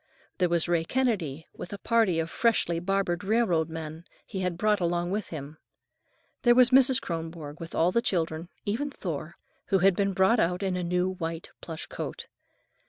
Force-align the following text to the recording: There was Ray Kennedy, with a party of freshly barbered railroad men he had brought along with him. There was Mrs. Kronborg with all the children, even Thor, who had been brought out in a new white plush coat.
There 0.39 0.49
was 0.49 0.67
Ray 0.67 0.83
Kennedy, 0.83 1.47
with 1.53 1.71
a 1.71 1.77
party 1.77 2.17
of 2.19 2.31
freshly 2.31 2.79
barbered 2.79 3.23
railroad 3.23 3.69
men 3.69 4.03
he 4.25 4.39
had 4.39 4.57
brought 4.57 4.79
along 4.79 5.11
with 5.11 5.27
him. 5.29 5.59
There 6.41 6.55
was 6.55 6.71
Mrs. 6.71 6.99
Kronborg 6.99 7.59
with 7.59 7.75
all 7.75 7.91
the 7.91 8.01
children, 8.01 8.49
even 8.65 8.89
Thor, 8.89 9.35
who 9.67 9.77
had 9.77 9.95
been 9.95 10.13
brought 10.13 10.39
out 10.39 10.63
in 10.63 10.75
a 10.75 10.81
new 10.83 11.07
white 11.11 11.51
plush 11.61 11.85
coat. 11.85 12.25